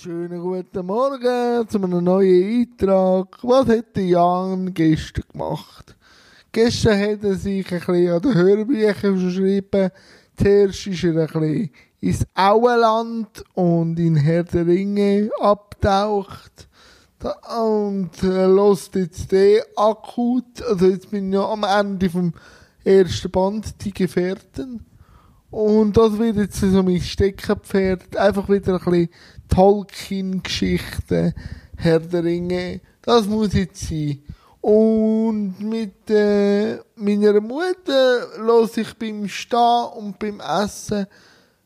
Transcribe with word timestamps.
Schönen 0.00 0.40
guten 0.40 0.86
Morgen 0.86 1.68
zu 1.68 1.82
einem 1.82 2.04
neuen 2.04 2.60
Eintrag. 2.60 3.36
Was 3.42 3.66
hat 3.66 3.96
der 3.96 4.06
Jan 4.06 4.72
gestern 4.72 5.24
gemacht? 5.32 5.96
Gestern 6.52 7.00
hat 7.00 7.24
er 7.24 7.34
sich 7.34 7.66
ein 7.72 7.80
bisschen 7.80 8.12
an 8.12 8.22
den 8.22 8.34
Hörbüchern 8.34 9.18
verschrieben. 9.18 9.90
Zuerst 10.36 10.86
ist 10.86 11.02
er 11.02 11.16
ein 11.16 11.26
bisschen 11.26 11.70
ins 11.98 12.24
Auenland 12.32 13.42
und 13.54 13.98
in 13.98 14.14
Herr 14.14 14.44
der 14.44 14.68
Ringe 14.68 15.30
abtaucht. 15.40 16.68
Und 17.60 18.22
äh, 18.22 18.46
lässt 18.46 18.94
jetzt 18.94 19.32
den 19.32 19.62
akut, 19.74 20.62
also 20.62 20.86
jetzt 20.86 21.10
bin 21.10 21.30
ich 21.30 21.34
ja 21.34 21.44
am 21.44 21.64
Ende 21.64 22.08
vom 22.08 22.34
ersten 22.84 23.32
Band, 23.32 23.84
die 23.84 23.92
Gefährten. 23.92 24.86
Und 25.50 25.96
das 25.96 26.18
wird 26.18 26.36
jetzt 26.36 26.60
so 26.60 26.82
mein 26.82 27.00
Steckenpferd. 27.00 28.16
Einfach 28.16 28.48
wieder 28.48 28.74
ein 28.74 28.90
bisschen 28.90 29.08
Tolkien-Geschichten, 29.48 31.34
Herr 31.76 32.00
der 32.00 32.24
Ringe. 32.24 32.80
Das 33.02 33.26
muss 33.26 33.54
jetzt 33.54 33.88
sein. 33.88 34.22
Und 34.60 35.60
mit 35.60 36.10
äh, 36.10 36.78
meiner 36.96 37.40
Mutter 37.40 38.38
los 38.38 38.76
ich 38.76 38.92
beim 38.94 39.28
Stehen 39.28 39.86
und 39.96 40.18
beim 40.18 40.40
Essen. 40.40 41.06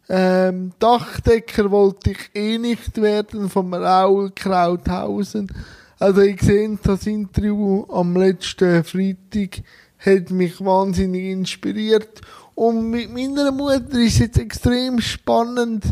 Ähm, 0.09 0.73
Dachdecker 0.79 1.71
wollte 1.71 2.13
ich 2.13 2.31
eh 2.35 2.59
nicht 2.59 3.01
werden 3.01 3.49
vom 3.49 3.73
Raul 3.75 4.31
Krauthausen. 4.35 5.51
Also 5.99 6.21
ich 6.21 6.41
sehe 6.43 6.79
das 6.83 7.07
Interview 7.07 7.85
am 7.89 8.17
letzten 8.17 8.85
Freitag 8.85 9.63
hat 10.05 10.31
mich 10.31 10.61
wahnsinnig 10.65 11.25
inspiriert. 11.25 12.21
Und 12.55 12.91
mit 12.91 13.13
meiner 13.13 13.51
Mutter 13.51 13.99
ist 13.99 14.15
es 14.15 14.19
jetzt 14.19 14.39
extrem 14.39 15.01
spannend, 15.01 15.85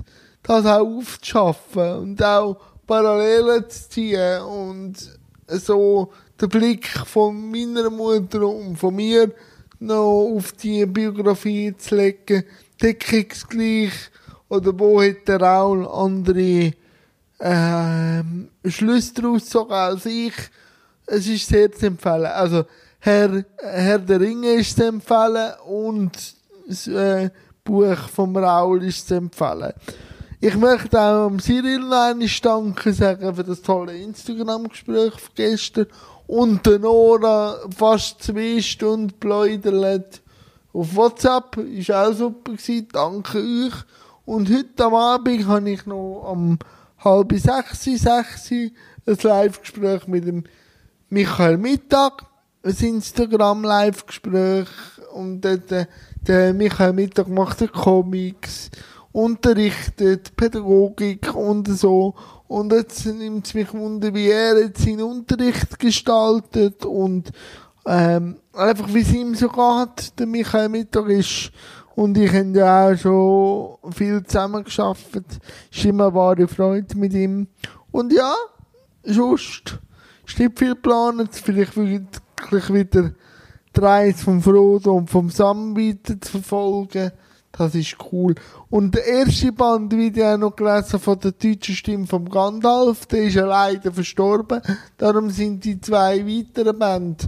das 0.43 0.67
auch 0.67 0.87
aufzuschaffen 0.87 1.93
und 1.99 2.23
auch 2.23 2.57
Parallelen 2.87 3.69
zu 3.69 3.89
ziehen 3.89 4.43
und 4.43 4.95
so 5.47 6.13
den 6.41 6.49
Blick 6.49 6.87
von 6.89 7.51
meiner 7.51 7.91
Mutter 7.91 8.47
und 8.47 8.77
von 8.77 8.95
mir 8.95 9.33
noch 9.79 10.35
auf 10.35 10.53
die 10.53 10.85
Biografie 10.87 11.75
zu 11.77 11.97
legen, 11.97 12.45
deckungsgleich 12.81 13.93
oder 14.49 14.79
wo 14.79 15.03
hat 15.03 15.27
der 15.29 15.41
Raul 15.41 15.87
andere 15.87 16.73
ähm, 17.41 18.49
Schlüsse 18.67 19.15
daraus 19.15 19.45
gezogen 19.45 19.73
als 19.73 20.07
ich. 20.07 20.35
Es 21.07 21.27
ist 21.27 21.49
sehr 21.49 21.73
zu 21.73 21.87
empfehlen. 21.87 22.27
Also 22.27 22.65
Herr, 22.99 23.45
Herr 23.59 23.99
der 23.99 24.21
Ringe 24.21 24.53
ist 24.55 24.77
zu 24.77 24.85
empfehlen 24.87 25.53
und 25.67 26.13
das 26.71 26.87
äh, 26.87 27.31
Buch 27.65 28.09
vom 28.09 28.37
Raul 28.37 28.85
ist 28.85 29.09
zu 29.09 29.17
empfehlen. 29.17 29.73
Ich 30.41 30.57
möchte 30.57 30.99
auch 30.99 31.27
am 31.27 31.39
Cyril 31.39 31.83
Danke 32.43 32.93
sagen 32.95 33.35
für 33.35 33.45
das 33.45 33.61
tolle 33.61 33.97
Instagram-Gespräch 33.99 35.13
von 35.13 35.35
gestern 35.35 35.87
und 36.27 36.65
der 36.65 36.79
Nora 36.79 37.57
fast 37.77 38.23
zwei 38.23 38.63
Stunden 38.63 39.13
pläudert 39.19 40.23
auf 40.73 40.95
WhatsApp. 40.95 41.57
Ist 41.59 41.91
auch 41.91 42.13
super 42.13 42.53
gewesen. 42.53 42.89
Danke 42.93 43.39
euch. 43.39 43.75
Und 44.25 44.49
heute 44.49 44.85
am 44.85 44.95
Abend 44.95 45.47
habe 45.49 45.71
ich 45.71 45.85
noch 45.87 46.25
am 46.31 46.59
halb 46.99 47.33
sechs, 47.33 47.85
sechs 47.85 48.51
ein 48.51 48.73
Live-Gespräch 49.05 50.07
mit 50.07 50.27
dem 50.27 50.45
Michael 51.09 51.59
Mittag. 51.59 52.25
Ein 52.63 52.77
Instagram-Live-Gespräch. 52.77 54.69
Und 55.13 55.45
äh, 55.45 55.87
der 56.23 56.55
Michael 56.55 56.93
Mittag 56.93 57.29
macht 57.29 57.73
Comics 57.73 58.71
unterrichtet, 59.13 60.37
Pädagogik 60.37 61.35
und 61.35 61.67
so. 61.69 62.15
Und 62.49 62.73
jetzt 62.73 63.07
nimmt 63.07 63.47
es 63.47 63.55
mich 63.55 63.73
wunder, 63.73 64.13
wie 64.15 64.29
er 64.29 64.59
jetzt 64.59 64.83
seinen 64.83 65.03
Unterricht 65.03 65.79
gestaltet 65.79 66.85
und 66.85 67.31
ähm, 67.87 68.37
einfach 68.53 68.93
wie 68.93 69.01
es 69.01 69.13
ihm 69.13 69.35
so 69.35 69.49
geht. 69.49 70.19
Der 70.19 70.27
Michael 70.27 70.69
Mittag 70.69 71.09
ist 71.09 71.53
und 71.95 72.17
ich 72.17 72.33
habe 72.33 72.53
ja 72.57 72.91
auch 72.91 72.97
schon 72.97 73.93
viel 73.93 74.23
zusammen 74.25 74.65
geschafft. 74.65 75.21
Ist 75.71 75.85
immer 75.85 76.07
eine 76.07 76.15
wahre 76.15 76.49
Freude 76.49 76.97
mit 76.97 77.13
ihm. 77.13 77.49
Und 77.91 78.13
ja, 78.13 78.35
sonst 79.03 79.79
ist 80.27 80.39
nicht 80.39 80.59
viel 80.59 80.75
geplant. 80.75 81.31
Vielleicht 81.35 81.77
wirklich 81.77 82.73
wieder 82.73 83.13
die 83.77 83.81
Reise 83.81 84.25
vom 84.25 84.43
Frodo 84.43 84.95
und 84.95 85.11
vom 85.11 85.31
Sam 85.31 85.77
weiter 85.77 86.21
zu 86.21 86.33
verfolgen. 86.33 87.13
Das 87.53 87.75
ist 87.75 87.97
cool. 88.13 88.35
Und 88.69 88.95
der 88.95 89.05
erste 89.05 89.53
Band, 89.53 89.93
wie 89.97 90.09
ich 90.09 90.23
auch 90.23 90.39
noch 90.39 90.55
gelesen 90.55 91.01
von 91.01 91.19
der 91.19 91.33
deutschen 91.33 91.75
Stimme 91.75 92.07
vom 92.07 92.29
Gandalf, 92.29 93.07
der 93.07 93.25
ist 93.25 93.35
ja 93.35 93.45
leider 93.45 93.93
verstorben. 93.93 94.63
Darum 94.97 95.31
sind 95.31 95.65
die 95.65 95.81
zwei 95.81 96.25
weiteren 96.25 96.79
Bände, 96.79 97.25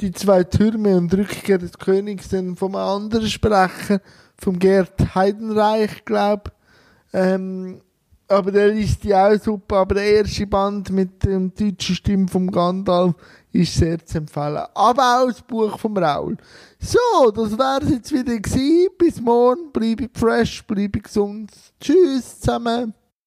die 0.00 0.12
zwei 0.12 0.44
Türme 0.44 0.96
und 0.96 1.12
Rückkehr 1.14 1.58
des 1.58 1.78
Königs, 1.78 2.28
dann 2.28 2.56
vom 2.56 2.74
anderen 2.74 3.28
Sprecher, 3.28 4.00
vom 4.36 4.58
Gerd 4.58 5.14
Heidenreich, 5.14 6.04
glaub. 6.04 6.52
Ähm, 7.14 7.80
aber 8.28 8.50
der 8.50 8.68
liest 8.68 9.02
die 9.04 9.14
auch 9.14 9.38
super. 9.40 9.76
Aber 9.76 9.94
der 9.94 10.04
erste 10.04 10.46
Band 10.46 10.90
mit 10.90 11.22
der 11.22 11.38
deutschen 11.38 11.94
Stimme 11.94 12.28
vom 12.28 12.50
Gandalf 12.50 13.14
ist 13.52 13.74
sehr 13.74 14.04
zu 14.04 14.18
empfehlen. 14.18 14.64
Aber 14.74 15.22
auch 15.22 15.26
das 15.28 15.42
Buch 15.42 15.78
vom 15.78 15.96
Raul. 15.96 16.36
So, 16.78 17.30
das 17.30 17.56
wär's 17.56 17.90
jetzt 17.90 18.12
wieder 18.12 18.38
gewesen. 18.38 18.88
Bis 18.98 19.20
morgen. 19.20 19.72
Bleibe 19.72 20.08
fresh, 20.12 20.64
bleibe 20.66 21.00
gesund. 21.00 21.52
Tschüss 21.80 22.40
zusammen. 22.40 22.92